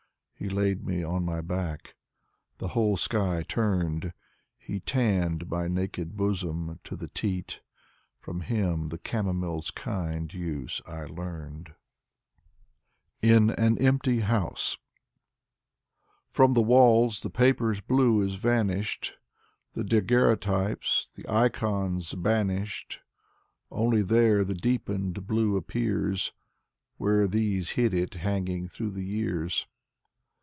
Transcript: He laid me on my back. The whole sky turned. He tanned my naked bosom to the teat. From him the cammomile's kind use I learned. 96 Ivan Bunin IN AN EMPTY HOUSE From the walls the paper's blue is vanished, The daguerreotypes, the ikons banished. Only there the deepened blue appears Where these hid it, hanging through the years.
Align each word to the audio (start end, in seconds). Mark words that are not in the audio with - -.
He 0.35 0.49
laid 0.49 0.83
me 0.83 1.03
on 1.03 1.23
my 1.23 1.41
back. 1.41 1.93
The 2.57 2.69
whole 2.69 2.97
sky 2.97 3.43
turned. 3.47 4.11
He 4.57 4.79
tanned 4.79 5.47
my 5.47 5.67
naked 5.67 6.17
bosom 6.17 6.79
to 6.83 6.95
the 6.95 7.09
teat. 7.09 7.61
From 8.15 8.39
him 8.41 8.87
the 8.87 8.97
cammomile's 8.97 9.69
kind 9.69 10.33
use 10.33 10.81
I 10.87 11.03
learned. 11.05 11.75
96 13.21 13.21
Ivan 13.21 13.47
Bunin 13.49 13.49
IN 13.49 13.49
AN 13.51 13.77
EMPTY 13.87 14.19
HOUSE 14.21 14.79
From 16.27 16.55
the 16.55 16.63
walls 16.63 17.21
the 17.21 17.29
paper's 17.29 17.79
blue 17.79 18.23
is 18.23 18.33
vanished, 18.37 19.17
The 19.73 19.83
daguerreotypes, 19.83 21.11
the 21.13 21.31
ikons 21.31 22.15
banished. 22.15 22.99
Only 23.69 24.01
there 24.01 24.43
the 24.43 24.55
deepened 24.55 25.27
blue 25.27 25.55
appears 25.55 26.31
Where 26.97 27.27
these 27.27 27.69
hid 27.73 27.93
it, 27.93 28.15
hanging 28.15 28.67
through 28.67 28.89
the 28.93 29.05
years. 29.05 29.67